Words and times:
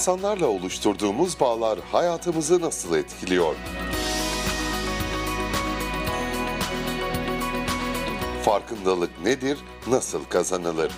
İnsanlarla 0.00 0.46
oluşturduğumuz 0.46 1.40
bağlar 1.40 1.78
hayatımızı 1.92 2.60
nasıl 2.60 2.96
etkiliyor? 2.96 3.54
Farkındalık 8.42 9.24
nedir, 9.24 9.58
nasıl 9.86 10.24
kazanılır? 10.24 10.92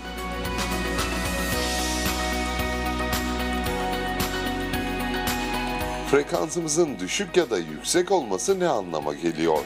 Frekansımızın 6.10 6.98
düşük 6.98 7.36
ya 7.36 7.50
da 7.50 7.58
yüksek 7.58 8.10
olması 8.12 8.60
ne 8.60 8.68
anlama 8.68 9.14
geliyor? 9.14 9.64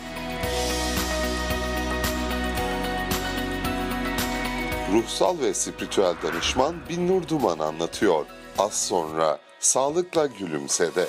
Ruhsal 4.93 5.39
ve 5.39 5.55
spiritüel 5.55 6.15
danışman 6.23 6.75
Binnur 6.89 7.29
Duman 7.29 7.59
anlatıyor. 7.59 8.27
Az 8.59 8.75
sonra 8.87 9.39
Sağlıkla 9.61 10.27
Gülümse'de. 10.27 11.05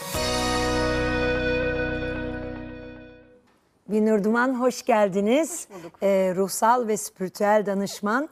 Binur 3.87 4.23
Duman 4.23 4.59
hoş 4.59 4.85
geldiniz. 4.85 5.67
Ee, 6.03 6.33
ruhsal 6.35 6.87
ve 6.87 6.97
spiritüel 6.97 7.63
danışman. 7.65 8.29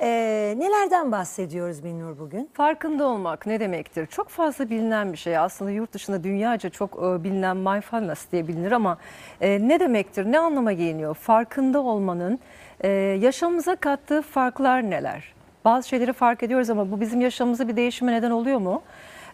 Ee, 0.00 0.54
nelerden 0.56 1.12
bahsediyoruz 1.12 1.84
Binur 1.84 2.18
bugün? 2.18 2.50
Farkında 2.54 3.06
olmak 3.06 3.46
ne 3.46 3.60
demektir? 3.60 4.06
Çok 4.06 4.28
fazla 4.28 4.70
bilinen 4.70 5.12
bir 5.12 5.18
şey. 5.18 5.38
Aslında 5.38 5.70
yurt 5.70 5.92
dışında 5.92 6.24
dünyaca 6.24 6.70
çok 6.70 6.94
e, 6.94 7.24
bilinen 7.24 7.56
mindfulness 7.56 8.26
diye 8.32 8.48
bilinir 8.48 8.72
ama 8.72 8.98
e, 9.40 9.68
ne 9.68 9.80
demektir? 9.80 10.24
Ne 10.24 10.38
anlama 10.38 10.72
geliyor? 10.72 11.14
Farkında 11.14 11.80
olmanın 11.80 12.38
e, 12.80 12.88
yaşamımıza 13.20 13.76
kattığı 13.76 14.22
farklar 14.22 14.90
neler? 14.90 15.33
Bazı 15.64 15.88
şeyleri 15.88 16.12
fark 16.12 16.42
ediyoruz 16.42 16.70
ama 16.70 16.90
bu 16.92 17.00
bizim 17.00 17.20
yaşamımıza 17.20 17.68
bir 17.68 17.76
değişime 17.76 18.12
neden 18.12 18.30
oluyor 18.30 18.58
mu? 18.58 18.82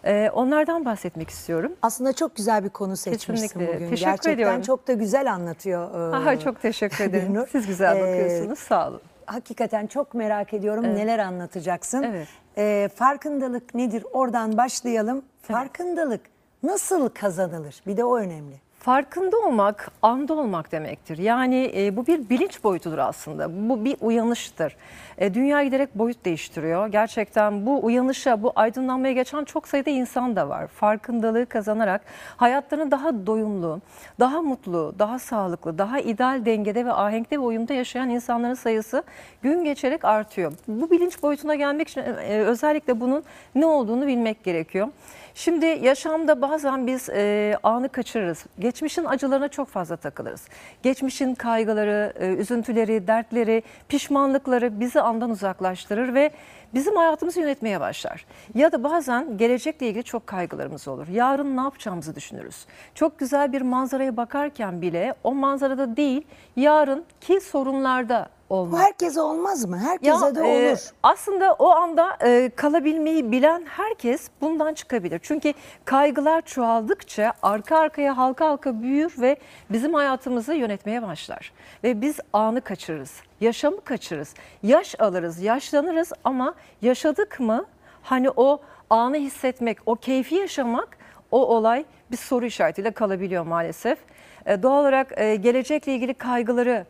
E, 0.05 0.29
onlardan 0.33 0.85
bahsetmek 0.85 1.29
istiyorum. 1.29 1.71
Aslında 1.81 2.13
çok 2.13 2.35
güzel 2.35 2.63
bir 2.63 2.69
konu 2.69 2.97
seçmişsin 2.97 3.47
Kesinlikle. 3.47 3.75
bugün. 3.75 3.89
Teşekkür 3.89 4.11
Gerçekten 4.11 4.31
ediyorum. 4.33 4.61
çok 4.61 4.87
da 4.87 4.93
güzel 4.93 5.33
anlatıyor. 5.33 6.11
e, 6.11 6.15
Aha, 6.17 6.39
çok 6.39 6.61
teşekkür 6.61 7.03
ederim. 7.03 7.29
Binur. 7.29 7.47
Siz 7.51 7.67
güzel 7.67 7.95
Ee, 7.97 8.01
bakıyorsunuz. 8.01 8.59
Sağ 8.59 8.87
olun. 8.89 9.01
Hakikaten 9.25 9.87
çok 9.87 10.13
merak 10.13 10.53
ediyorum 10.53 10.83
neler 10.83 11.19
anlatacaksın. 11.19 12.03
Evet. 12.03 12.27
Ee, 12.57 12.89
farkındalık 12.95 13.75
nedir? 13.75 14.05
Oradan 14.13 14.57
başlayalım. 14.57 15.21
Farkındalık 15.41 16.21
nasıl 16.63 17.09
kazanılır? 17.09 17.81
Bir 17.87 17.97
de 17.97 18.03
o 18.03 18.17
önemli. 18.17 18.55
Farkında 18.81 19.37
olmak, 19.37 19.91
anda 20.01 20.33
olmak 20.33 20.71
demektir. 20.71 21.17
Yani 21.17 21.71
e, 21.75 21.97
bu 21.97 22.07
bir 22.07 22.29
bilinç 22.29 22.63
boyutudur 22.63 22.97
aslında. 22.97 23.69
Bu 23.69 23.85
bir 23.85 23.97
uyanıştır. 24.01 24.75
E, 25.17 25.33
dünya 25.33 25.63
giderek 25.63 25.95
boyut 25.95 26.25
değiştiriyor. 26.25 26.87
Gerçekten 26.87 27.65
bu 27.65 27.85
uyanışa, 27.85 28.43
bu 28.43 28.51
aydınlanmaya 28.55 29.13
geçen 29.13 29.43
çok 29.43 29.67
sayıda 29.67 29.89
insan 29.89 30.35
da 30.35 30.49
var. 30.49 30.67
Farkındalığı 30.67 31.45
kazanarak 31.45 32.01
hayatlarını 32.37 32.91
daha 32.91 33.25
doyumlu, 33.27 33.81
daha 34.19 34.41
mutlu, 34.41 34.95
daha 34.99 35.19
sağlıklı, 35.19 35.77
daha 35.77 35.99
ideal 35.99 36.45
dengede 36.45 36.85
ve 36.85 36.93
ahenkte 36.93 37.35
ve 37.35 37.41
uyumda 37.41 37.73
yaşayan 37.73 38.09
insanların 38.09 38.53
sayısı 38.53 39.03
gün 39.41 39.63
geçerek 39.63 40.05
artıyor. 40.05 40.53
Bu 40.67 40.91
bilinç 40.91 41.23
boyutuna 41.23 41.55
gelmek 41.55 41.87
için 41.89 42.01
e, 42.01 42.39
özellikle 42.39 42.99
bunun 42.99 43.23
ne 43.55 43.65
olduğunu 43.65 44.07
bilmek 44.07 44.43
gerekiyor. 44.43 44.87
Şimdi 45.35 45.65
yaşamda 45.65 46.41
bazen 46.41 46.87
biz 46.87 47.09
e, 47.09 47.57
anı 47.63 47.89
kaçırırız. 47.89 48.45
Geçmişin 48.71 49.05
acılarına 49.05 49.47
çok 49.47 49.67
fazla 49.67 49.95
takılırız. 49.95 50.47
Geçmişin 50.83 51.35
kaygıları, 51.35 52.13
e, 52.19 52.27
üzüntüleri, 52.27 53.07
dertleri, 53.07 53.63
pişmanlıkları 53.89 54.79
bizi 54.79 55.01
andan 55.01 55.29
uzaklaştırır 55.29 56.13
ve 56.13 56.31
bizim 56.73 56.95
hayatımızı 56.95 57.39
yönetmeye 57.39 57.79
başlar. 57.79 58.25
Ya 58.55 58.71
da 58.71 58.83
bazen 58.83 59.37
gelecekle 59.37 59.87
ilgili 59.87 60.03
çok 60.03 60.27
kaygılarımız 60.27 60.87
olur. 60.87 61.07
Yarın 61.07 61.57
ne 61.57 61.61
yapacağımızı 61.61 62.15
düşünürüz. 62.15 62.65
Çok 62.95 63.19
güzel 63.19 63.53
bir 63.53 63.61
manzaraya 63.61 64.17
bakarken 64.17 64.81
bile 64.81 65.13
o 65.23 65.33
manzarada 65.33 65.97
değil, 65.97 66.27
yarınki 66.55 67.41
sorunlarda 67.41 68.29
Bu 68.51 68.55
olmak. 68.55 68.81
herkese 68.81 69.21
olmaz 69.21 69.65
mı? 69.65 69.77
Herkese 69.77 70.11
Ya, 70.25 70.35
de 70.35 70.39
e, 70.39 70.69
olur. 70.71 70.79
aslında 71.03 71.53
o 71.53 71.69
anda 71.69 72.17
e, 72.23 72.51
kalabilmeyi 72.55 73.31
bilen 73.31 73.65
herkes 73.65 74.27
bundan 74.41 74.73
çıkabilir. 74.73 75.19
Çünkü 75.23 75.53
kaygılar 75.85 76.41
çoğaldıkça 76.41 77.33
arka 77.43 77.77
arkaya 77.77 78.17
halka 78.17 78.45
halka 78.47 78.81
büyür 78.81 79.15
ve 79.21 79.35
bizim 79.69 79.93
hayatımızı 79.93 80.53
yönetmeye 80.53 81.01
başlar. 81.01 81.53
Ve 81.83 82.01
biz 82.01 82.19
anı 82.33 82.61
kaçırırız, 82.61 83.13
yaşamı 83.41 83.81
kaçırırız, 83.81 84.33
yaş 84.63 84.99
alırız, 84.99 85.39
yaşlanırız 85.41 86.13
ama 86.23 86.53
yaşadık 86.81 87.39
mı 87.39 87.65
hani 88.03 88.29
o 88.29 88.59
anı 88.89 89.17
hissetmek, 89.17 89.77
o 89.85 89.95
keyfi 89.95 90.35
yaşamak 90.35 90.97
o 91.31 91.55
olay 91.55 91.85
bir 92.11 92.17
soru 92.17 92.45
işaretiyle 92.45 92.91
kalabiliyor 92.91 93.45
maalesef. 93.45 93.97
E, 94.45 94.63
doğal 94.63 94.81
olarak 94.81 95.13
e, 95.19 95.35
gelecekle 95.35 95.95
ilgili 95.95 96.13
kaygıları 96.13 96.85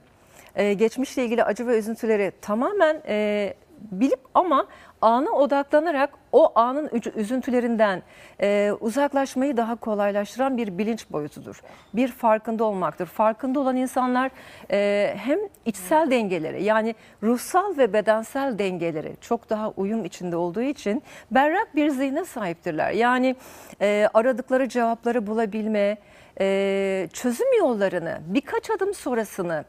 e, 0.56 0.74
geçmişle 0.74 1.26
ilgili 1.26 1.44
acı 1.44 1.68
ve 1.68 1.78
üzüntüleri 1.78 2.32
tamamen 2.42 3.02
e, 3.08 3.54
bilip 3.92 4.20
ama 4.34 4.68
ana 5.02 5.30
odaklanarak 5.30 6.10
o 6.32 6.52
anın 6.60 6.90
üzüntülerinden 7.16 8.02
e, 8.42 8.72
uzaklaşmayı 8.80 9.58
daha 9.58 9.76
kolaylaştıran 9.76 10.58
bir 10.58 10.78
bilinç 10.78 11.12
boyutudur. 11.12 11.62
Bir 11.94 12.08
farkında 12.08 12.64
olmaktır. 12.64 13.06
Farkında 13.06 13.60
olan 13.60 13.76
insanlar 13.76 14.32
e, 14.72 15.14
hem 15.18 15.40
içsel 15.66 16.12
dengeleri 16.12 16.64
yani 16.64 16.96
ruhsal 17.24 17.78
ve 17.78 17.94
bedensel 17.94 18.60
dengeleri 18.60 19.16
çok 19.22 19.50
daha 19.50 19.70
uyum 19.70 20.06
içinde 20.06 20.36
olduğu 20.36 20.62
için 20.62 21.04
berrak 21.32 21.76
bir 21.76 21.90
zihne 21.90 22.26
sahiptirler. 22.26 22.92
Yani 22.92 23.36
e, 23.82 24.08
aradıkları 24.14 24.70
cevapları 24.70 25.28
bulabilme, 25.28 25.98
e, 26.40 27.08
çözüm 27.14 27.58
yollarını 27.60 28.20
birkaç 28.26 28.70
adım 28.70 28.94
sonrasını 28.94 29.66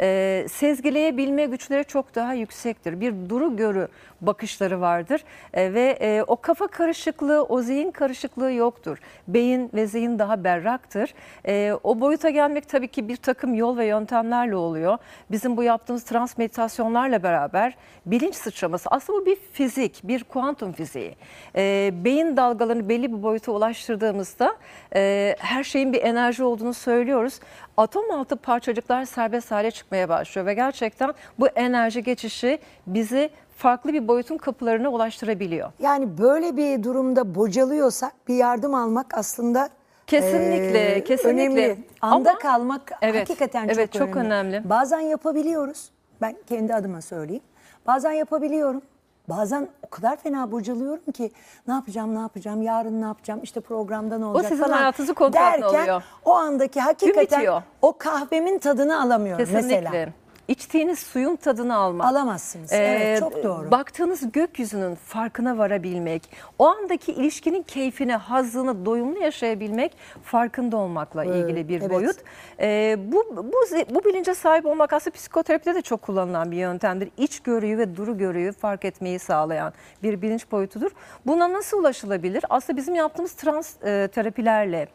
e, 0.00 0.46
sezgileyebilme 0.50 1.44
güçleri 1.44 1.84
çok 1.84 2.14
daha 2.14 2.34
yüksektir. 2.34 3.00
Bir 3.00 3.28
duru 3.28 3.56
görü 3.56 3.88
bakışları 4.20 4.80
vardır 4.80 5.24
E, 5.54 5.74
ve 5.74 5.98
e, 6.00 6.22
o 6.26 6.36
kafa 6.36 6.66
karışıklığı, 6.66 7.42
o 7.42 7.62
zihin 7.62 7.90
karışıklığı 7.90 8.52
yoktur. 8.52 8.98
Beyin 9.28 9.70
ve 9.74 9.86
zihin 9.86 10.18
daha 10.18 10.44
berraktır. 10.44 11.14
E, 11.46 11.72
o 11.82 12.00
boyuta 12.00 12.30
gelmek 12.30 12.68
tabii 12.68 12.88
ki 12.88 13.08
bir 13.08 13.16
takım 13.16 13.54
yol 13.54 13.76
ve 13.76 13.86
yöntemlerle 13.86 14.56
oluyor. 14.56 14.98
Bizim 15.30 15.56
bu 15.56 15.62
yaptığımız 15.62 16.04
trans 16.04 16.38
meditasyonlarla 16.38 17.22
beraber 17.22 17.76
bilinç 18.06 18.34
sıçraması 18.34 18.88
aslında 18.90 19.20
bu 19.20 19.26
bir 19.26 19.36
fizik, 19.52 20.00
bir 20.04 20.24
kuantum 20.24 20.72
fiziği. 20.72 21.16
E, 21.56 21.92
beyin 22.04 22.36
dalgalarını 22.36 22.88
belli 22.88 23.12
bir 23.12 23.22
boyuta 23.22 23.52
ulaştırdığımızda 23.52 24.56
e, 24.94 25.36
her 25.38 25.64
şeyin 25.64 25.92
bir 25.92 26.02
enerji 26.02 26.44
olduğunu 26.44 26.74
söylüyoruz. 26.74 27.40
Atom 27.76 28.10
altı 28.10 28.36
parçacıklar 28.36 29.04
serbest 29.04 29.50
hale 29.50 29.70
çıkmaya 29.70 30.08
başlıyor 30.08 30.46
ve 30.46 30.54
gerçekten 30.54 31.14
bu 31.38 31.48
enerji 31.48 32.02
geçişi 32.02 32.58
bizi 32.86 33.30
farklı 33.56 33.92
bir 33.92 34.08
boyutun 34.08 34.36
kapılarına 34.36 34.88
ulaştırabiliyor. 34.88 35.72
Yani 35.78 36.18
böyle 36.18 36.56
bir 36.56 36.82
durumda 36.82 37.34
bocalıyorsak 37.34 38.12
bir 38.28 38.34
yardım 38.34 38.74
almak 38.74 39.14
aslında 39.18 39.68
Kesinlikle, 40.06 40.94
eee, 40.94 41.04
kesinlikle. 41.04 41.42
önemli. 41.42 41.76
Anda 42.00 42.30
Ama- 42.30 42.38
kalmak 42.38 42.92
Evet, 43.02 43.20
hakikaten 43.30 43.68
evet, 43.68 43.92
çok, 43.92 44.06
çok 44.06 44.16
önemli. 44.16 44.62
Bazen 44.70 45.00
yapabiliyoruz. 45.00 45.90
Ben 46.20 46.36
kendi 46.48 46.74
adıma 46.74 47.00
söyleyeyim. 47.02 47.42
Bazen 47.86 48.12
yapabiliyorum. 48.12 48.82
Bazen 49.28 49.68
o 49.86 49.90
kadar 49.90 50.16
fena 50.16 50.52
bocalıyorum 50.52 51.12
ki 51.12 51.30
ne 51.68 51.74
yapacağım 51.74 52.14
ne 52.14 52.18
yapacağım 52.18 52.62
yarın 52.62 53.00
ne 53.02 53.04
yapacağım 53.04 53.40
işte 53.42 53.60
programda 53.60 54.18
ne 54.18 54.24
olacak 54.24 54.48
sizin 54.48 54.62
falan 54.64 54.76
hayatınızı 54.76 55.14
kontrol 55.14 55.40
derken 55.40 55.62
alıyor. 55.62 56.02
o 56.24 56.34
andaki 56.34 56.80
hakikaten 56.80 57.62
o 57.82 57.98
kahvemin 57.98 58.58
tadını 58.58 59.02
alamıyorum 59.02 59.44
Kesinlikle. 59.44 59.80
mesela. 59.80 60.08
İçtiğiniz 60.48 60.98
suyun 60.98 61.36
tadını 61.36 61.76
almak. 61.76 62.06
Alamazsınız. 62.06 62.72
Ee, 62.72 62.76
evet 62.76 63.18
çok 63.18 63.44
doğru. 63.44 63.70
Baktığınız 63.70 64.32
gökyüzünün 64.32 64.94
farkına 64.94 65.58
varabilmek, 65.58 66.22
o 66.58 66.66
andaki 66.66 67.12
ilişkinin 67.12 67.62
keyfini, 67.62 68.12
hazzını 68.12 68.86
doyumlu 68.86 69.18
yaşayabilmek 69.18 69.96
farkında 70.22 70.76
olmakla 70.76 71.24
ilgili 71.24 71.68
bir 71.68 71.80
evet. 71.80 71.90
boyut. 71.90 72.16
Ee, 72.60 72.96
bu, 72.98 73.36
bu, 73.36 73.62
bu 73.94 74.04
bilince 74.04 74.34
sahip 74.34 74.66
olmak 74.66 74.92
aslında 74.92 75.14
psikoterapide 75.14 75.74
de 75.74 75.82
çok 75.82 76.02
kullanılan 76.02 76.50
bir 76.50 76.56
yöntemdir. 76.56 77.10
İç 77.16 77.40
görüyü 77.40 77.78
ve 77.78 77.96
duru 77.96 78.18
görüyü 78.18 78.52
fark 78.52 78.84
etmeyi 78.84 79.18
sağlayan 79.18 79.72
bir 80.02 80.22
bilinç 80.22 80.52
boyutudur. 80.52 80.90
Buna 81.26 81.52
nasıl 81.52 81.78
ulaşılabilir? 81.78 82.44
Aslında 82.50 82.76
bizim 82.76 82.94
yaptığımız 82.94 83.32
trans 83.32 83.74
e, 83.84 84.08
terapilerle, 84.14 84.88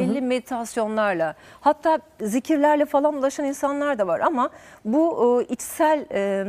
belli 0.00 0.20
meditasyonlarla 0.20 1.34
hatta 1.60 1.98
zikirlerle 2.20 2.86
falan 2.86 3.14
ulaşan 3.14 3.46
insanlar 3.46 3.98
da 3.98 4.06
var 4.06 4.20
ama 4.20 4.50
bu 4.84 5.42
e, 5.42 5.52
içsel 5.52 6.06
e, 6.12 6.44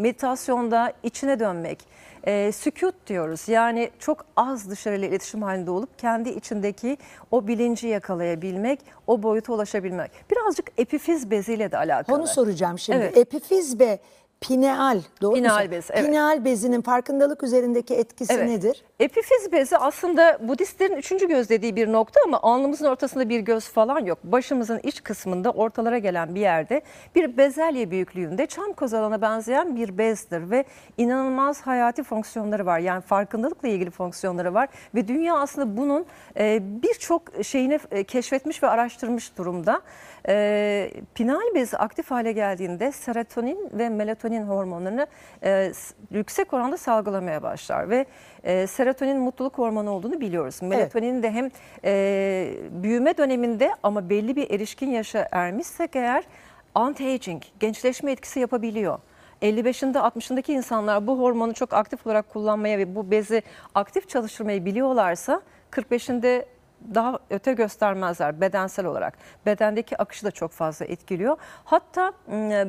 meditasyonda 0.00 0.92
içine 1.02 1.40
dönmek, 1.40 1.78
e, 2.24 2.52
sükut 2.52 2.94
diyoruz. 3.06 3.48
Yani 3.48 3.90
çok 3.98 4.24
az 4.36 4.70
dışarıyla 4.70 5.08
iletişim 5.08 5.42
halinde 5.42 5.70
olup 5.70 5.98
kendi 5.98 6.28
içindeki 6.28 6.98
o 7.30 7.46
bilinci 7.46 7.88
yakalayabilmek, 7.88 8.80
o 9.06 9.22
boyuta 9.22 9.52
ulaşabilmek. 9.52 10.10
Birazcık 10.30 10.72
epifiz 10.78 11.30
beziyle 11.30 11.72
de 11.72 11.78
alakalı. 11.78 12.16
Onu 12.16 12.26
soracağım 12.26 12.78
şimdi. 12.78 12.98
Evet. 12.98 13.16
Epifiz 13.16 13.80
ve 13.80 13.98
Pineal, 14.40 15.00
doğru? 15.22 15.34
Pineal 15.34 15.50
söylüyorum? 15.58 15.76
bez, 15.76 15.90
evet. 15.90 16.06
Pineal 16.06 16.44
bezinin 16.44 16.82
farkındalık 16.82 17.42
üzerindeki 17.42 17.94
etkisi 17.94 18.32
Evet. 18.32 18.48
nedir? 18.48 18.84
Epifiz 19.00 19.52
bezi 19.52 19.78
aslında 19.78 20.38
Budistlerin 20.48 20.96
üçüncü 20.96 21.28
göz 21.28 21.48
dediği 21.50 21.76
bir 21.76 21.92
nokta 21.92 22.20
ama 22.26 22.40
alnımızın 22.42 22.86
ortasında 22.86 23.28
bir 23.28 23.40
göz 23.40 23.68
falan 23.68 24.04
yok. 24.04 24.18
Başımızın 24.24 24.80
iç 24.82 25.02
kısmında 25.02 25.50
ortalara 25.50 25.98
gelen 25.98 26.34
bir 26.34 26.40
yerde 26.40 26.82
bir 27.14 27.36
bezelye 27.36 27.90
büyüklüğünde 27.90 28.46
çam 28.46 28.72
kozalağına 28.72 29.22
benzeyen 29.22 29.76
bir 29.76 29.98
bezdir 29.98 30.50
ve 30.50 30.64
inanılmaz 30.98 31.60
hayati 31.60 32.02
fonksiyonları 32.02 32.66
var. 32.66 32.78
Yani 32.78 33.00
farkındalıkla 33.00 33.68
ilgili 33.68 33.90
fonksiyonları 33.90 34.54
var 34.54 34.68
ve 34.94 35.08
dünya 35.08 35.34
aslında 35.38 35.76
bunun 35.76 36.06
e, 36.38 36.58
birçok 36.82 37.22
şeyini 37.44 37.78
e, 37.90 38.04
keşfetmiş 38.04 38.62
ve 38.62 38.68
araştırmış 38.68 39.38
durumda. 39.38 39.80
E, 40.28 40.90
pinal 41.14 41.54
bezi 41.54 41.76
aktif 41.76 42.10
hale 42.10 42.32
geldiğinde 42.32 42.92
serotonin 42.92 43.70
ve 43.72 43.88
melatonin 43.88 44.42
hormonlarını 44.42 45.06
e, 45.44 45.72
yüksek 46.10 46.52
oranda 46.52 46.76
salgılamaya 46.76 47.42
başlar 47.42 47.90
ve 47.90 48.06
e, 48.44 48.66
serotonin 48.66 49.18
mutluluk 49.18 49.58
hormonu 49.58 49.90
olduğunu 49.90 50.20
biliyoruz. 50.20 50.62
Melatonin 50.62 51.22
de 51.22 51.30
hem 51.30 51.50
e, 51.84 52.54
büyüme 52.70 53.16
döneminde 53.16 53.70
ama 53.82 54.10
belli 54.10 54.36
bir 54.36 54.50
erişkin 54.50 54.90
yaşa 54.90 55.28
ermişsek 55.32 55.96
eğer 55.96 56.24
anti-aging, 56.74 57.42
gençleşme 57.60 58.12
etkisi 58.12 58.40
yapabiliyor. 58.40 58.98
55'inde 59.42 59.98
60'ındaki 59.98 60.52
insanlar 60.52 61.06
bu 61.06 61.18
hormonu 61.18 61.54
çok 61.54 61.72
aktif 61.72 62.06
olarak 62.06 62.28
kullanmaya 62.28 62.78
ve 62.78 62.94
bu 62.94 63.10
bezi 63.10 63.42
aktif 63.74 64.08
çalıştırmayı 64.08 64.64
biliyorlarsa 64.64 65.42
45'inde 65.70 66.44
daha 66.94 67.18
öte 67.30 67.52
göstermezler 67.52 68.40
bedensel 68.40 68.86
olarak. 68.86 69.14
Bedendeki 69.46 69.98
akışı 69.98 70.26
da 70.26 70.30
çok 70.30 70.50
fazla 70.50 70.86
etkiliyor. 70.86 71.36
Hatta 71.64 72.12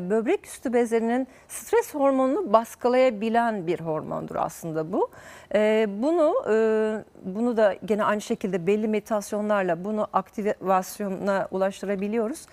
böbrek 0.09 0.45
üstü 0.45 0.73
bezlerinin 0.73 1.27
stres 1.47 1.95
hormonunu 1.95 2.53
baskılayabilen 2.53 3.67
bir 3.67 3.79
hormondur 3.79 4.35
aslında 4.35 4.93
bu. 4.93 5.09
Bunu 6.01 6.33
bunu 7.23 7.57
da 7.57 7.75
gene 7.85 8.03
aynı 8.03 8.21
şekilde 8.21 8.67
belli 8.67 8.87
meditasyonlarla 8.87 9.85
bunu 9.85 10.07
aktivasyona 10.13 11.47
ulaştırabiliyoruz. 11.51 12.45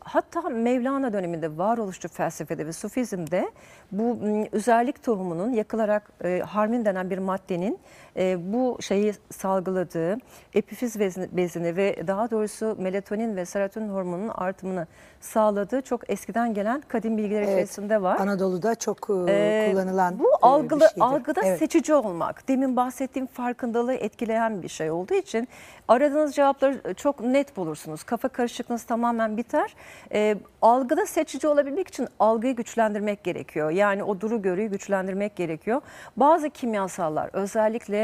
Hatta 0.00 0.40
Mevlana 0.40 1.12
döneminde 1.12 1.58
varoluşçu 1.58 2.08
felsefede 2.08 2.66
ve 2.66 2.72
sufizmde 2.72 3.50
bu 3.92 4.18
özellik 4.52 5.02
tohumunun 5.02 5.52
yakılarak 5.52 6.12
harmin 6.46 6.84
denen 6.84 7.10
bir 7.10 7.18
maddenin 7.18 7.78
e, 8.16 8.52
bu 8.52 8.78
şeyi 8.80 9.12
salgıladığı 9.30 10.16
epifiz 10.54 11.00
bezini, 11.00 11.28
bezini 11.32 11.76
ve 11.76 12.06
daha 12.06 12.30
doğrusu 12.30 12.76
melatonin 12.78 13.36
ve 13.36 13.44
serotonin 13.44 13.88
hormonunun 13.88 14.28
artımını 14.34 14.86
sağladığı 15.20 15.82
çok 15.82 16.10
eskiden 16.10 16.54
gelen 16.54 16.82
kadim 16.88 17.16
bilgiler 17.18 17.42
Evet, 17.42 17.48
içerisinde 17.52 18.02
var. 18.02 18.16
Anadolu'da 18.20 18.74
çok 18.74 19.10
e, 19.10 19.12
Ee, 19.32 19.68
kullanılan 19.72 20.18
bu 20.18 20.22
e, 20.22 20.26
bir 20.26 20.36
algılı 20.42 20.80
şeydir. 20.80 21.00
algıda 21.00 21.40
Evet. 21.44 21.58
seçici 21.58 21.94
olmak. 21.94 22.48
Demin 22.48 22.76
bahsettiğim 22.76 23.26
farkındalığı 23.26 23.94
etkileyen 23.94 24.62
bir 24.62 24.68
şey 24.68 24.90
olduğu 24.90 25.14
için 25.14 25.48
aradığınız 25.88 26.34
cevapları 26.34 26.94
çok 26.94 27.20
net 27.20 27.56
bulursunuz. 27.56 28.02
Kafa 28.02 28.28
karışıklığınız 28.28 28.82
tamamen 28.84 29.36
biter. 29.36 29.74
Ee, 30.12 30.36
algıda 30.62 31.06
seçici 31.06 31.48
olabilmek 31.48 31.88
için 31.88 32.08
algıyı 32.18 32.56
güçlendirmek 32.56 33.24
gerekiyor. 33.24 33.70
Yani 33.70 34.04
o 34.04 34.20
duru 34.20 34.42
görüyü 34.42 34.70
güçlendirmek 34.70 35.36
gerekiyor. 35.36 35.80
Bazı 36.16 36.50
kimyasallar 36.50 37.30
özellikle 37.32 37.99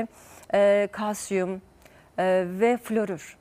e, 0.55 0.89
kalsiyum 0.93 1.63
e, 2.19 2.45
ve 2.47 2.77
florür 2.77 3.37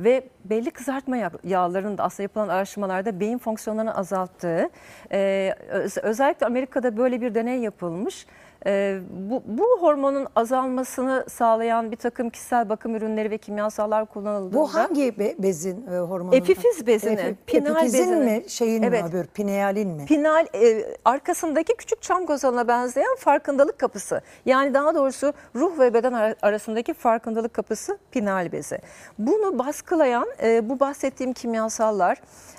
ve 0.00 0.24
belli 0.44 0.70
kızartma 0.70 1.16
yağ- 1.16 1.30
yağlarının 1.44 1.98
da 1.98 2.02
aslında 2.04 2.22
yapılan 2.22 2.48
araştırmalarda 2.48 3.20
beyin 3.20 3.38
fonksiyonlarını 3.38 3.94
azalttığı, 3.96 4.70
e, 5.12 5.54
öz- 5.68 5.98
özellikle 5.98 6.46
Amerika'da 6.46 6.96
böyle 6.96 7.20
bir 7.20 7.34
deney 7.34 7.58
yapılmış. 7.58 8.26
E, 8.66 8.98
bu, 9.10 9.42
bu 9.46 9.66
hormonun 9.80 10.26
azalmasını 10.36 11.24
sağlayan 11.28 11.90
bir 11.90 11.96
takım 11.96 12.30
kişisel 12.30 12.68
bakım 12.68 12.96
ürünleri 12.96 13.30
ve 13.30 13.38
kimyasallar 13.38 14.06
kullanıldığında... 14.06 14.58
Bu 14.58 14.74
hangi 14.74 15.18
be- 15.18 15.34
bezin 15.38 15.86
e, 15.86 15.98
hormonu? 15.98 16.34
Epifiz 16.36 16.86
bezini, 16.86 17.20
Epi- 17.20 17.34
pinal 17.46 17.76
epifizin 17.76 18.00
bezini. 18.12 18.24
mi, 18.24 18.42
şeyin 18.48 18.82
Evet. 18.82 19.02
mi 19.04 19.08
öbür, 19.10 19.26
pinealin 19.26 19.88
mi? 19.88 20.04
Pinal 20.06 20.46
e, 20.54 20.84
arkasındaki 21.04 21.76
küçük 21.76 22.02
çam 22.02 22.26
kozalına 22.26 22.68
benzeyen 22.68 23.16
farkındalık 23.18 23.78
kapısı. 23.78 24.20
Yani 24.46 24.74
daha 24.74 24.94
doğrusu 24.94 25.32
ruh 25.56 25.78
ve 25.78 25.94
beden 25.94 26.12
ara- 26.12 26.34
arasındaki 26.42 26.94
farkındalık 26.94 27.54
kapısı 27.54 27.98
pinal 28.10 28.52
bezi. 28.52 28.78
Bunu 29.18 29.58
baskılayan 29.58 30.26
e, 30.42 30.68
bu 30.68 30.80
bahsettiğim 30.80 31.32
kimyasallar 31.32 32.18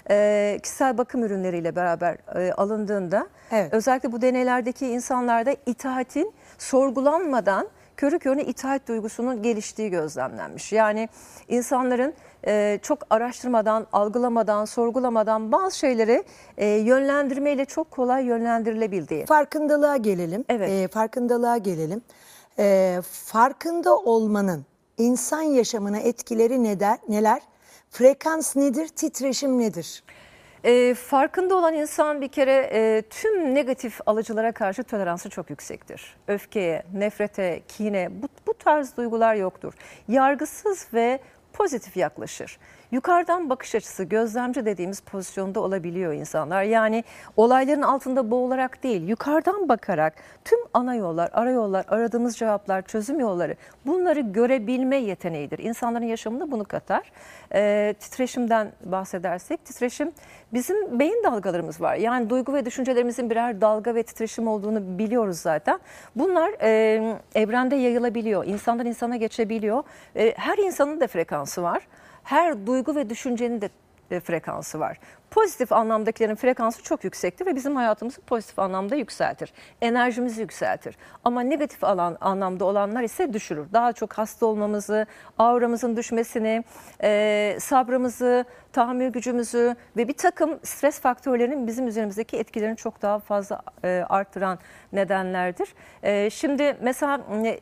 e, 0.09 0.59
kişisel 0.63 0.97
bakım 0.97 1.23
ürünleriyle 1.23 1.75
beraber 1.75 2.17
e, 2.35 2.51
alındığında 2.53 3.27
Evet. 3.51 3.73
özellikle 3.73 4.11
bu 4.11 4.21
deneylerdeki 4.21 4.87
insanlarda 4.87 5.55
itaatin 5.89 6.33
sorgulanmadan 6.57 7.67
körü 7.97 8.19
körüne 8.19 8.43
itaat 8.43 8.87
duygusunun 8.87 9.41
geliştiği 9.43 9.89
gözlemlenmiş. 9.89 10.71
Yani 10.71 11.09
insanların 11.47 12.13
e, 12.47 12.79
çok 12.81 12.99
araştırmadan, 13.09 13.87
algılamadan, 13.91 14.65
sorgulamadan 14.65 15.51
bazı 15.51 15.77
şeyleri 15.77 16.23
e, 16.57 16.67
yönlendirmeyle 16.67 17.65
çok 17.65 17.91
kolay 17.91 18.25
yönlendirilebildiği. 18.25 19.25
Farkındalığa 19.25 19.97
gelelim. 19.97 20.45
Evet. 20.49 20.69
E, 20.69 20.87
farkındalığa 20.87 21.57
gelelim. 21.57 22.01
E, 22.59 22.97
farkında 23.03 23.97
olmanın 23.97 24.65
insan 24.97 25.41
yaşamına 25.41 25.97
etkileri 25.99 26.63
neler? 26.63 26.97
neler? 27.09 27.41
Frekans 27.91 28.55
nedir? 28.55 28.87
Titreşim 28.87 29.59
nedir? 29.59 30.03
E, 30.63 30.93
farkında 30.93 31.55
olan 31.55 31.73
insan 31.73 32.21
bir 32.21 32.27
kere 32.27 32.69
e, 32.73 33.03
tüm 33.09 33.55
negatif 33.55 33.99
alıcılara 34.05 34.51
karşı 34.51 34.83
toleransı 34.83 35.29
çok 35.29 35.49
yüksektir. 35.49 36.15
Öfkeye, 36.27 36.83
nefrete, 36.93 37.61
kine 37.67 38.09
bu, 38.11 38.27
bu 38.47 38.53
tarz 38.53 38.97
duygular 38.97 39.35
yoktur. 39.35 39.73
Yargısız 40.07 40.87
ve 40.93 41.19
pozitif 41.53 41.97
yaklaşır. 41.97 42.57
Yukarıdan 42.91 43.49
bakış 43.49 43.75
açısı, 43.75 44.03
gözlemci 44.03 44.65
dediğimiz 44.65 44.99
pozisyonda 45.01 45.59
olabiliyor 45.59 46.13
insanlar. 46.13 46.63
Yani 46.63 47.03
olayların 47.37 47.81
altında 47.81 48.31
boğularak 48.31 48.83
değil, 48.83 49.07
yukarıdan 49.07 49.69
bakarak 49.69 50.13
tüm 50.45 50.59
ana 50.73 50.95
yollar, 50.95 51.29
ara 51.33 51.51
yollar, 51.51 51.85
aradığımız 51.87 52.37
cevaplar, 52.37 52.81
çözüm 52.81 53.19
yolları 53.19 53.55
bunları 53.85 54.19
görebilme 54.19 54.95
yeteneğidir. 54.95 55.59
İnsanların 55.59 56.05
yaşamında 56.05 56.51
bunu 56.51 56.65
katar. 56.65 57.11
Ee, 57.53 57.95
titreşimden 57.99 58.71
bahsedersek, 58.85 59.65
titreşim 59.65 60.11
bizim 60.53 60.99
beyin 60.99 61.23
dalgalarımız 61.23 61.81
var. 61.81 61.95
Yani 61.95 62.29
duygu 62.29 62.53
ve 62.53 62.65
düşüncelerimizin 62.65 63.29
birer 63.29 63.61
dalga 63.61 63.95
ve 63.95 64.03
titreşim 64.03 64.47
olduğunu 64.47 64.97
biliyoruz 64.99 65.37
zaten. 65.37 65.79
Bunlar 66.15 66.51
e, 66.61 67.01
evrende 67.35 67.75
yayılabiliyor, 67.75 68.45
insandan 68.45 68.85
insana 68.85 69.15
geçebiliyor. 69.17 69.83
E, 70.15 70.33
her 70.37 70.57
insanın 70.57 70.99
da 70.99 71.07
frekansı 71.07 71.63
var. 71.63 71.87
Her 72.29 72.67
duygu 72.67 72.95
ve 72.95 73.09
düşüncenin 73.09 73.61
de 73.61 73.69
e, 74.11 74.19
frekansı 74.19 74.79
var. 74.79 74.99
Pozitif 75.31 75.71
anlamdakilerin 75.71 76.35
frekansı 76.35 76.83
çok 76.83 77.03
yüksektir 77.03 77.45
ve 77.45 77.55
bizim 77.55 77.75
hayatımızı 77.75 78.21
pozitif 78.21 78.59
anlamda 78.59 78.95
yükseltir. 78.95 79.53
Enerjimizi 79.81 80.41
yükseltir. 80.41 80.97
Ama 81.23 81.41
negatif 81.41 81.83
alan, 81.83 82.17
anlamda 82.21 82.65
olanlar 82.65 83.03
ise 83.03 83.33
düşürür. 83.33 83.67
Daha 83.73 83.93
çok 83.93 84.13
hasta 84.13 84.45
olmamızı, 84.45 85.05
auramızın 85.37 85.95
düşmesini, 85.95 86.63
e, 87.03 87.57
sabrımızı, 87.59 88.45
tahammül 88.73 89.07
gücümüzü 89.09 89.75
ve 89.97 90.07
bir 90.07 90.13
takım 90.13 90.59
stres 90.63 90.99
faktörlerinin 90.99 91.67
bizim 91.67 91.87
üzerimizdeki 91.87 92.37
etkilerini 92.37 92.77
çok 92.77 93.01
daha 93.01 93.19
fazla 93.19 93.61
e, 93.83 94.05
arttıran 94.09 94.59
nedenlerdir. 94.93 95.73
E, 96.03 96.29
şimdi 96.29 96.77
mesela 96.81 97.21
e, 97.45 97.59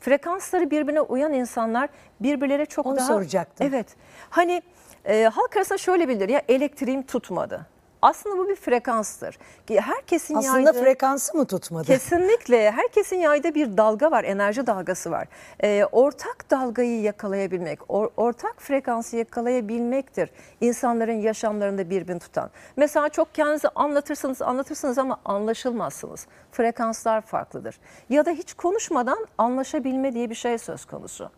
frekansları 0.00 0.70
birbirine 0.70 1.00
uyan 1.00 1.32
insanlar 1.32 1.88
birbirlere 2.20 2.66
çok 2.66 2.86
Onu 2.86 2.96
daha... 2.96 3.06
soracaktım. 3.06 3.66
Evet. 3.66 3.86
Hani 4.30 4.62
e, 5.04 5.24
halk 5.24 5.56
arasında 5.56 5.78
şöyle 5.78 6.08
bilir 6.08 6.28
ya 6.28 6.42
elektriğim 6.48 7.02
tutmadı. 7.02 7.66
Aslında 8.02 8.38
bu 8.38 8.48
bir 8.48 8.56
frekanstır. 8.56 9.38
Herkesin 9.70 10.34
Aslında 10.34 10.58
yaydığı- 10.70 10.80
frekansı 10.80 11.36
mı 11.36 11.46
tutmadı? 11.46 11.86
Kesinlikle 11.86 12.70
herkesin 12.70 13.16
yayda 13.16 13.54
bir 13.54 13.76
dalga 13.76 14.10
var, 14.10 14.24
enerji 14.24 14.66
dalgası 14.66 15.10
var. 15.10 15.28
Ee, 15.62 15.84
ortak 15.92 16.50
dalgayı 16.50 17.00
yakalayabilmek, 17.00 17.80
or- 17.80 18.10
ortak 18.16 18.54
frekansı 18.62 19.16
yakalayabilmektir 19.16 20.30
insanların 20.60 21.12
yaşamlarında 21.20 21.90
birbirini 21.90 22.20
tutan. 22.20 22.50
Mesela 22.76 23.08
çok 23.08 23.34
kendinizi 23.34 23.68
anlatırsınız, 23.68 24.42
anlatırsınız 24.42 24.98
ama 24.98 25.20
anlaşılmazsınız. 25.24 26.26
Frekanslar 26.52 27.20
farklıdır. 27.20 27.78
Ya 28.08 28.26
da 28.26 28.30
hiç 28.30 28.54
konuşmadan 28.54 29.26
anlaşabilme 29.38 30.12
diye 30.14 30.30
bir 30.30 30.34
şey 30.34 30.58
söz 30.58 30.84
konusu. 30.84 31.30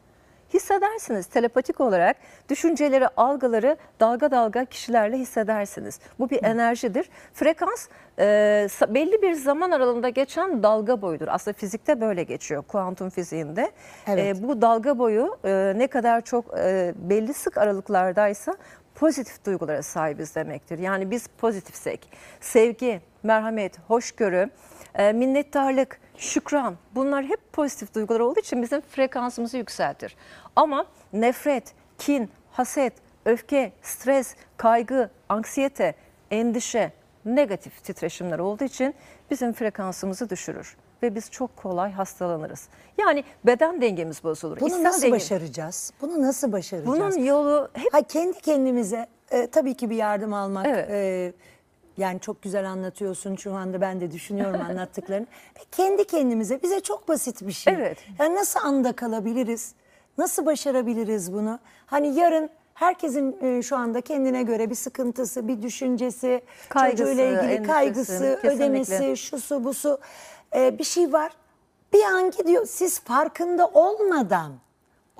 Hissedersiniz 0.54 1.26
telepatik 1.26 1.80
olarak 1.80 2.16
düşünceleri, 2.48 3.08
algıları 3.08 3.76
dalga 4.00 4.30
dalga 4.30 4.64
kişilerle 4.64 5.18
hissedersiniz. 5.18 6.00
Bu 6.18 6.30
bir 6.30 6.44
enerjidir. 6.44 7.10
Frekans 7.34 7.88
e, 8.18 8.68
belli 8.88 9.22
bir 9.22 9.34
zaman 9.34 9.70
aralığında 9.70 10.08
geçen 10.08 10.62
dalga 10.62 11.02
boyudur. 11.02 11.28
Aslında 11.30 11.56
fizikte 11.56 12.00
böyle 12.00 12.22
geçiyor, 12.22 12.62
kuantum 12.62 13.10
fiziğinde. 13.10 13.70
Evet. 14.06 14.36
E, 14.36 14.42
bu 14.48 14.62
dalga 14.62 14.98
boyu 14.98 15.38
e, 15.44 15.72
ne 15.76 15.86
kadar 15.86 16.20
çok 16.20 16.58
e, 16.58 16.94
belli 16.96 17.34
sık 17.34 17.58
aralıklardaysa 17.58 18.56
pozitif 18.94 19.44
duygulara 19.44 19.82
sahibiz 19.82 20.34
demektir. 20.34 20.78
Yani 20.78 21.10
biz 21.10 21.26
pozitifsek, 21.26 22.12
sevgi, 22.40 23.00
merhamet, 23.22 23.78
hoşgörü, 23.88 24.50
e, 24.94 25.12
minnettarlık, 25.12 26.00
şükran 26.16 26.76
bunlar 26.94 27.24
hep 27.24 27.52
pozitif 27.52 27.94
duygular 27.94 28.20
olduğu 28.20 28.40
için 28.40 28.62
bizim 28.62 28.80
frekansımızı 28.80 29.56
yükseltir. 29.56 30.16
Ama 30.56 30.86
nefret, 31.12 31.74
kin, 31.98 32.30
haset, 32.52 32.92
öfke, 33.24 33.72
stres, 33.82 34.34
kaygı, 34.56 35.10
anksiyete, 35.28 35.94
endişe, 36.30 36.92
negatif 37.24 37.84
titreşimler 37.84 38.38
olduğu 38.38 38.64
için 38.64 38.94
bizim 39.30 39.52
frekansımızı 39.52 40.30
düşürür 40.30 40.76
ve 41.02 41.14
biz 41.14 41.30
çok 41.30 41.56
kolay 41.56 41.92
hastalanırız. 41.92 42.68
Yani 42.98 43.24
beden 43.46 43.80
dengemiz 43.80 44.24
bozulur. 44.24 44.60
Bunu 44.60 44.68
İster 44.68 44.84
nasıl 44.84 45.06
denge- 45.06 45.10
başaracağız? 45.12 45.92
Bunu 46.00 46.22
nasıl 46.22 46.52
başaracağız? 46.52 47.16
Bunun 47.16 47.24
yolu 47.24 47.70
hep 47.72 47.94
Ha 47.94 48.02
kendi 48.02 48.40
kendimize 48.40 49.06
e, 49.30 49.46
tabii 49.46 49.74
ki 49.74 49.90
bir 49.90 49.96
yardım 49.96 50.34
almak. 50.34 50.66
Evet. 50.66 50.90
e, 50.90 51.32
yani 52.00 52.20
çok 52.20 52.42
güzel 52.42 52.70
anlatıyorsun 52.70 53.36
şu 53.36 53.54
anda 53.54 53.80
ben 53.80 54.00
de 54.00 54.12
düşünüyorum 54.12 54.60
anlattıklarını. 54.60 55.26
Ve 55.56 55.60
kendi 55.72 56.04
kendimize 56.04 56.62
bize 56.62 56.80
çok 56.80 57.08
basit 57.08 57.46
bir 57.46 57.52
şey. 57.52 57.74
Evet. 57.74 57.98
Yani 58.18 58.34
nasıl 58.34 58.60
anda 58.60 58.92
kalabiliriz? 58.92 59.74
Nasıl 60.18 60.46
başarabiliriz 60.46 61.32
bunu? 61.32 61.58
Hani 61.86 62.18
yarın 62.18 62.50
herkesin 62.74 63.36
e, 63.42 63.62
şu 63.62 63.76
anda 63.76 64.00
kendine 64.00 64.42
göre 64.42 64.70
bir 64.70 64.74
sıkıntısı, 64.74 65.48
bir 65.48 65.62
düşüncesi, 65.62 66.40
Kaygısı, 66.68 66.96
çocuğuyla 66.96 67.24
ilgili 67.24 67.52
endişesi, 67.52 67.72
kaygısı, 67.72 68.38
kesinlikle. 68.42 68.48
ödemesi, 68.50 69.16
şusu 69.16 69.64
busu 69.64 69.98
e, 70.56 70.78
bir 70.78 70.84
şey 70.84 71.12
var. 71.12 71.32
Bir 71.92 72.02
an 72.02 72.30
gidiyor 72.30 72.66
siz 72.66 73.00
farkında 73.00 73.66
olmadan 73.66 74.52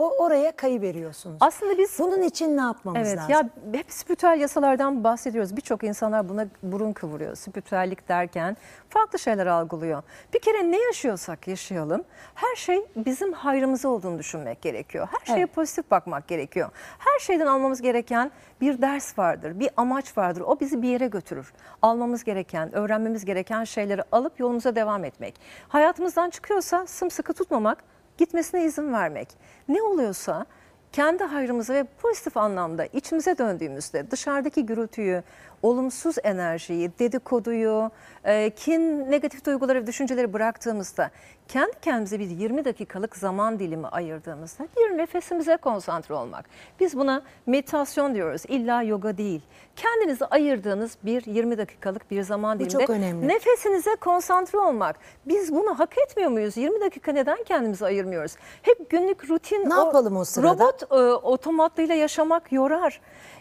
o 0.00 0.24
oraya 0.24 0.52
kayıveriyorsunuz. 0.52 1.36
aslında 1.40 1.78
biz 1.78 1.98
Bunun 1.98 2.22
için 2.22 2.56
ne 2.56 2.60
yapmamız 2.60 3.08
Evet 3.08 3.16
lazım? 3.18 3.30
ya 3.32 3.48
hep 3.72 3.92
spiritüel 3.92 4.40
yasalardan 4.40 5.04
bahsediyoruz. 5.04 5.56
Birçok 5.56 5.84
insanlar 5.84 6.28
buna 6.28 6.46
burun 6.62 6.92
kıvırıyor. 6.92 7.34
Spiritüellik 7.36 8.08
derken 8.08 8.56
farklı 8.88 9.18
şeyler 9.18 9.46
algılıyor. 9.46 10.02
Bir 10.34 10.38
kere 10.38 10.70
ne 10.70 10.78
yaşıyorsak 10.82 11.48
yaşayalım. 11.48 12.04
Her 12.34 12.56
şey 12.56 12.86
bizim 12.96 13.32
hayrımıza 13.32 13.88
olduğunu 13.88 14.18
düşünmek 14.18 14.62
gerekiyor. 14.62 15.08
Her 15.20 15.26
şeye 15.34 15.38
Evet. 15.44 15.54
pozitif 15.54 15.90
bakmak 15.90 16.28
gerekiyor. 16.28 16.70
Her 16.98 17.18
şeyden 17.20 17.46
almamız 17.46 17.82
gereken 17.82 18.30
bir 18.60 18.82
ders 18.82 19.18
vardır, 19.18 19.60
bir 19.60 19.70
amaç 19.76 20.18
vardır. 20.18 20.40
O 20.46 20.60
bizi 20.60 20.82
bir 20.82 20.88
yere 20.88 21.06
götürür. 21.06 21.52
Almamız 21.82 22.24
gereken, 22.24 22.74
öğrenmemiz 22.74 23.24
gereken 23.24 23.64
şeyleri 23.64 24.02
alıp 24.12 24.40
yolumuza 24.40 24.74
devam 24.76 25.04
etmek. 25.04 25.34
Hayatımızdan 25.68 26.30
çıkıyorsa 26.30 26.86
sımsıkı 26.86 27.32
tutmamak, 27.32 27.84
gitmesine 28.20 28.64
izin 28.64 28.92
vermek. 28.92 29.28
Ne 29.68 29.82
oluyorsa 29.82 30.46
kendi 30.92 31.24
hayrımıza 31.24 31.74
ve 31.74 31.84
pozitif 31.84 32.36
anlamda 32.36 32.86
içimize 32.86 33.38
döndüğümüzde 33.38 34.10
dışarıdaki 34.10 34.66
gürültüyü, 34.66 35.22
olumsuz 35.62 36.16
enerjiyi, 36.22 36.90
dedikoduyu, 36.98 37.90
e, 38.24 38.50
kin, 38.50 39.10
negatif 39.10 39.44
duyguları 39.46 39.82
ve 39.82 39.86
düşünceleri 39.86 40.32
bıraktığımızda 40.32 41.10
kendi 41.48 41.72
kendimize 41.82 42.18
bir 42.20 42.30
20 42.30 42.64
dakikalık 42.64 43.16
zaman 43.16 43.58
dilimi 43.58 43.86
ayırdığımızda 43.86 44.64
bir 44.76 44.98
nefesimize 44.98 45.56
konsantre 45.56 46.14
olmak. 46.14 46.44
Biz 46.80 46.96
buna 46.98 47.22
meditasyon 47.46 48.14
diyoruz. 48.14 48.42
İlla 48.48 48.82
yoga 48.82 49.16
değil. 49.18 49.40
Kendinize 49.76 50.24
ayırdığınız 50.24 50.96
bir 51.02 51.26
20 51.26 51.58
dakikalık 51.58 52.10
bir 52.10 52.22
zaman 52.22 52.58
Bu 52.58 52.64
diliminde 52.64 52.86
çok 52.86 52.90
önemli. 52.90 53.28
nefesinize 53.28 53.96
konsantre 53.96 54.58
olmak. 54.58 54.96
Biz 55.26 55.54
bunu 55.54 55.78
hak 55.78 55.98
etmiyor 55.98 56.30
muyuz? 56.30 56.56
20 56.56 56.80
dakika 56.80 57.12
neden 57.12 57.44
kendimize 57.44 57.86
ayırmıyoruz? 57.86 58.36
Hep 58.62 58.90
günlük 58.90 59.30
rutin 59.30 59.70
Ne 59.70 59.74
yapalım 59.74 60.16
o 60.16 60.24
sırada? 60.24 60.64
Robot 60.64 60.82
e, 60.92 60.94
otomatlıyla 61.26 61.94
yaşamak 61.94 62.52
yorar. 62.52 63.00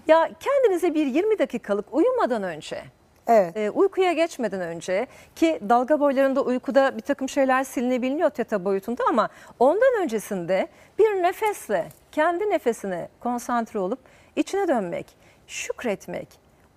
Ya 0.09 0.29
kendinize 0.39 0.93
bir 0.93 1.05
20 1.05 1.39
dakikalık 1.39 1.93
uyumadan 1.93 2.43
önce 2.43 2.83
Evet. 3.27 3.57
e, 3.57 3.69
uykuya 3.69 4.13
geçmeden 4.13 4.61
önce 4.61 5.07
ki 5.35 5.59
dalga 5.69 5.99
boylarında 5.99 6.41
uykuda 6.41 6.97
bir 6.97 7.01
takım 7.01 7.29
şeyler 7.29 7.63
silinebiliyor 7.63 8.29
teta 8.29 8.65
boyutunda 8.65 9.03
ama 9.09 9.29
ondan 9.59 10.01
öncesinde 10.01 10.67
bir 10.99 11.23
nefesle 11.23 11.89
kendi 12.11 12.49
nefesine 12.49 13.09
konsantre 13.19 13.79
olup 13.79 13.99
içine 14.35 14.67
dönmek, 14.67 15.05
şükretmek, 15.47 16.27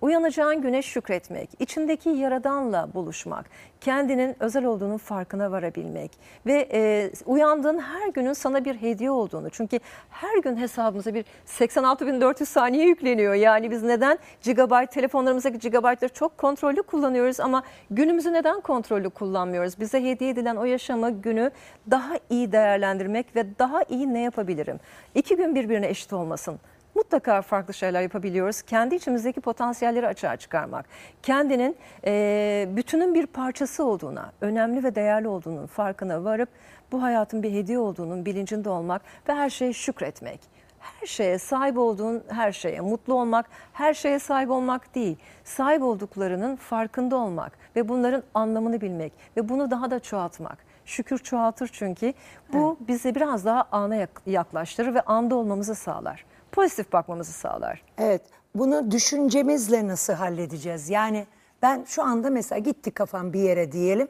Uyanacağın 0.03 0.61
güne 0.61 0.81
şükretmek, 0.81 1.49
içindeki 1.59 2.09
yaradanla 2.09 2.93
buluşmak, 2.93 3.45
kendinin 3.81 4.35
özel 4.39 4.65
olduğunun 4.65 4.97
farkına 4.97 5.51
varabilmek 5.51 6.11
ve 6.45 6.69
e, 6.73 7.11
uyandığın 7.25 7.79
her 7.79 8.07
günün 8.07 8.33
sana 8.33 8.65
bir 8.65 8.75
hediye 8.75 9.11
olduğunu. 9.11 9.49
Çünkü 9.49 9.79
her 10.09 10.37
gün 10.37 10.57
hesabımıza 10.57 11.13
bir 11.13 11.25
86.400 11.45 12.45
saniye 12.45 12.85
yükleniyor. 12.85 13.33
Yani 13.33 13.71
biz 13.71 13.83
neden 13.83 14.17
gigabyte, 14.41 14.85
telefonlarımızdaki 14.85 15.59
gigabyte'ları 15.59 16.13
çok 16.13 16.37
kontrollü 16.37 16.83
kullanıyoruz 16.83 17.39
ama 17.39 17.63
günümüzü 17.91 18.33
neden 18.33 18.61
kontrollü 18.61 19.09
kullanmıyoruz? 19.09 19.79
Bize 19.79 20.03
hediye 20.03 20.29
edilen 20.29 20.55
o 20.55 20.65
yaşamı, 20.65 21.21
günü 21.21 21.51
daha 21.91 22.13
iyi 22.29 22.51
değerlendirmek 22.51 23.35
ve 23.35 23.59
daha 23.59 23.83
iyi 23.83 24.13
ne 24.13 24.19
yapabilirim? 24.19 24.79
İki 25.15 25.35
gün 25.35 25.55
birbirine 25.55 25.87
eşit 25.87 26.13
olmasın 26.13 26.59
mutlaka 26.95 27.41
farklı 27.41 27.73
şeyler 27.73 28.01
yapabiliyoruz. 28.01 28.61
Kendi 28.61 28.95
içimizdeki 28.95 29.41
potansiyelleri 29.41 30.07
açığa 30.07 30.37
çıkarmak, 30.37 30.85
kendinin 31.23 31.77
e, 32.05 32.67
bütünün 32.71 33.13
bir 33.13 33.25
parçası 33.25 33.85
olduğuna, 33.85 34.31
önemli 34.41 34.83
ve 34.83 34.95
değerli 34.95 35.27
olduğunun 35.27 35.65
farkına 35.67 36.23
varıp 36.23 36.49
bu 36.91 37.03
hayatın 37.03 37.43
bir 37.43 37.51
hediye 37.51 37.79
olduğunun 37.79 38.25
bilincinde 38.25 38.69
olmak 38.69 39.01
ve 39.29 39.33
her 39.33 39.49
şeye 39.49 39.73
şükretmek. 39.73 40.39
Her 40.79 41.07
şeye 41.07 41.37
sahip 41.37 41.77
olduğun 41.77 42.23
her 42.29 42.51
şeye 42.51 42.81
mutlu 42.81 43.13
olmak, 43.13 43.45
her 43.73 43.93
şeye 43.93 44.19
sahip 44.19 44.49
olmak 44.49 44.95
değil, 44.95 45.17
sahip 45.43 45.81
olduklarının 45.81 46.55
farkında 46.55 47.15
olmak 47.15 47.57
ve 47.75 47.89
bunların 47.89 48.23
anlamını 48.33 48.81
bilmek 48.81 49.13
ve 49.37 49.49
bunu 49.49 49.71
daha 49.71 49.91
da 49.91 49.99
çoğaltmak. 49.99 50.57
Şükür 50.85 51.17
çoğaltır 51.17 51.69
çünkü 51.73 52.13
bu 52.53 52.77
bizi 52.87 53.15
biraz 53.15 53.45
daha 53.45 53.65
ana 53.71 53.95
yak- 53.95 54.21
yaklaştırır 54.25 54.93
ve 54.93 55.01
anda 55.01 55.35
olmamızı 55.35 55.75
sağlar 55.75 56.25
pozitif 56.53 56.93
bakmamızı 56.93 57.31
sağlar. 57.33 57.81
Evet. 57.97 58.21
Bunu 58.55 58.91
düşüncemizle 58.91 59.87
nasıl 59.87 60.13
halledeceğiz? 60.13 60.89
Yani 60.89 61.25
ben 61.61 61.83
şu 61.87 62.03
anda 62.03 62.29
mesela 62.29 62.59
gitti 62.59 62.91
kafam 62.91 63.33
bir 63.33 63.39
yere 63.39 63.71
diyelim. 63.71 64.07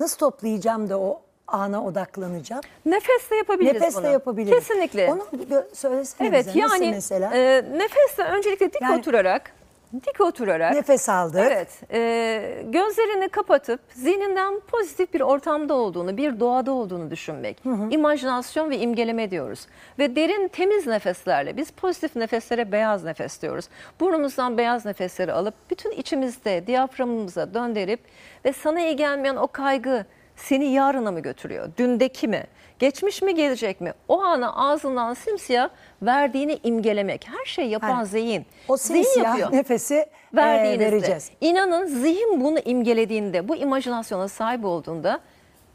Nasıl 0.00 0.18
toplayacağım 0.18 0.88
da 0.90 1.00
o 1.00 1.20
ana 1.46 1.84
odaklanacağım? 1.84 2.62
Nefesle 2.86 3.36
yapabiliriz 3.36 3.80
Nefesle 3.80 4.02
bunu. 4.02 4.10
yapabiliriz. 4.12 4.58
Kesinlikle. 4.58 5.12
Onu 5.12 5.26
bir 5.32 5.46
gö- 5.50 5.74
söylesene 5.74 6.28
evet 6.28 6.46
bize. 6.46 6.60
Nasıl 6.60 6.82
yani 6.82 6.90
mesela? 6.94 7.34
e, 7.34 7.64
nefesle 7.78 8.22
öncelikle 8.24 8.72
dik 8.72 8.82
Yani- 8.82 8.98
oturarak 9.00 9.52
dik 9.94 10.20
oturarak 10.20 10.74
Nefes 10.74 11.08
aldık. 11.08 11.40
Evet, 11.46 11.82
e, 11.92 12.62
gözlerini 12.64 13.28
kapatıp 13.28 13.80
zihninden 13.88 14.60
pozitif 14.60 15.14
bir 15.14 15.20
ortamda 15.20 15.74
olduğunu, 15.74 16.16
bir 16.16 16.40
doğada 16.40 16.72
olduğunu 16.72 17.10
düşünmek. 17.10 17.62
İmajinasyon 17.90 18.70
ve 18.70 18.78
imgeleme 18.78 19.30
diyoruz. 19.30 19.66
Ve 19.98 20.16
derin 20.16 20.48
temiz 20.48 20.86
nefeslerle, 20.86 21.56
biz 21.56 21.70
pozitif 21.70 22.16
nefeslere 22.16 22.72
beyaz 22.72 23.04
nefes 23.04 23.42
diyoruz. 23.42 23.68
Burnumuzdan 24.00 24.58
beyaz 24.58 24.84
nefesleri 24.84 25.32
alıp 25.32 25.54
bütün 25.70 25.90
içimizde 25.90 26.66
diyaframımıza 26.66 27.54
döndürüp 27.54 28.00
ve 28.44 28.52
sana 28.52 28.80
iyi 28.80 28.96
gelmeyen 28.96 29.36
o 29.36 29.46
kaygı 29.46 30.06
seni 30.36 30.64
yarına 30.72 31.10
mı 31.12 31.20
götürüyor? 31.20 31.68
Dündeki 31.78 32.28
mi? 32.28 32.44
Geçmiş 32.78 33.22
mi 33.22 33.34
gelecek 33.34 33.80
mi? 33.80 33.92
O 34.08 34.20
ana 34.22 34.56
ağzından 34.56 35.14
simsiyah 35.14 35.68
verdiğini 36.02 36.58
imgelemek. 36.64 37.28
Her 37.28 37.44
şey 37.44 37.68
yapan 37.68 37.90
Hani 37.90 38.06
zihin. 38.06 38.46
O 38.68 38.76
Zihin 38.76 39.02
simsiyah 39.02 39.26
yapıyor 39.28 39.52
nefesi 39.52 39.94
e, 39.94 40.06
verdiğinizde. 40.34 40.84
vereceğiz. 40.86 41.30
İnanın 41.40 41.86
zihin 41.86 42.40
bunu 42.44 42.58
imgelediğinde, 42.58 43.48
bu 43.48 43.56
imajinasyona 43.56 44.28
sahip 44.28 44.64
olduğunda 44.64 45.20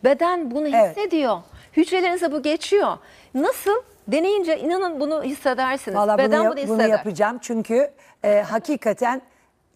beden 0.04 0.52
bunu 0.52 0.68
Evet. 0.68 0.98
hissediyor. 0.98 1.38
Hücrelerinize 1.78 2.32
bu 2.32 2.42
geçiyor. 2.44 2.98
Nasıl? 3.34 3.82
Deneyince 4.08 4.60
inanın 4.60 5.00
bunu 5.00 5.24
hissedersiniz. 5.24 5.98
Valla 5.98 6.18
beden 6.18 6.40
bunu, 6.46 6.50
bunu, 6.52 6.60
yap- 6.60 6.68
bunu 6.70 6.78
hisseder. 6.78 6.98
yapacağım 6.98 7.38
çünkü 7.42 7.92
e, 8.24 8.42
hakikaten 8.42 9.22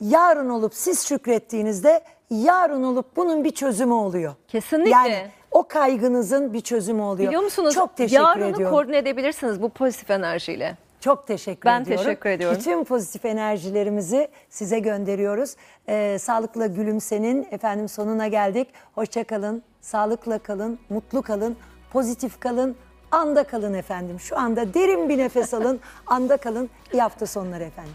yarın 0.01 0.49
olup 0.49 0.73
siz 0.73 1.07
şükrettiğinizde 1.07 2.01
yarın 2.29 2.83
olup 2.83 3.15
bunun 3.15 3.43
bir 3.43 3.51
çözümü 3.51 3.93
oluyor. 3.93 4.33
Kesinlikle. 4.47 4.89
Yani 4.91 5.27
o 5.51 5.67
kaygınızın 5.67 6.53
bir 6.53 6.61
çözümü 6.61 7.01
oluyor. 7.01 7.27
Biliyor 7.27 7.43
musunuz? 7.43 7.73
Çok 7.73 7.97
teşekkür 7.97 8.23
Yarını 8.23 8.45
ediyorum. 8.45 8.75
koordine 8.75 8.97
edebilirsiniz 8.97 9.61
bu 9.61 9.69
pozitif 9.69 10.11
enerjiyle. 10.11 10.77
Çok 10.99 11.27
teşekkür 11.27 11.65
Ben 11.69 11.81
ediyorum. 11.81 12.03
teşekkür 12.05 12.29
ediyorum. 12.29 12.57
Bütün 12.59 12.83
pozitif 12.83 13.25
enerjilerimizi 13.25 14.27
size 14.49 14.79
gönderiyoruz. 14.79 15.55
Ee, 15.89 16.17
sağlıkla 16.19 16.67
gülümsenin 16.67 17.47
efendim 17.51 17.89
sonuna 17.89 18.27
geldik. 18.27 18.67
Hoşça 18.95 19.23
kalın, 19.23 19.63
sağlıkla 19.81 20.39
kalın, 20.39 20.79
mutlu 20.89 21.21
kalın, 21.21 21.55
pozitif 21.93 22.39
kalın, 22.39 22.75
anda 23.11 23.43
kalın 23.43 23.73
efendim. 23.73 24.19
Şu 24.19 24.37
anda 24.39 24.73
derin 24.73 25.09
bir 25.09 25.17
nefes 25.17 25.53
alın, 25.53 25.79
anda 26.07 26.37
kalın. 26.37 26.69
İyi 26.93 27.01
hafta 27.01 27.25
sonları 27.25 27.63
efendim. 27.63 27.93